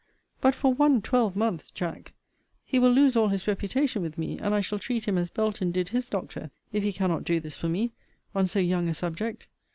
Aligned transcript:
But 0.41 0.55
for 0.55 0.73
one 0.73 1.03
twelvemonth, 1.03 1.75
Jack! 1.75 2.13
He 2.65 2.79
will 2.79 2.89
lose 2.89 3.15
all 3.15 3.27
his 3.27 3.47
reputation 3.47 4.01
with 4.01 4.17
me, 4.17 4.39
and 4.39 4.51
I 4.55 4.59
shall 4.59 4.79
treat 4.79 5.07
him 5.07 5.15
as 5.15 5.29
Belton 5.29 5.71
did 5.71 5.89
his 5.89 6.09
doctor, 6.09 6.49
if 6.73 6.81
he 6.81 6.91
cannot 6.91 7.23
do 7.23 7.39
this 7.39 7.55
for 7.55 7.69
me, 7.69 7.91
on 8.33 8.47
so 8.47 8.57
young 8.57 8.89
a 8.89 8.95
subject. 8.95 9.47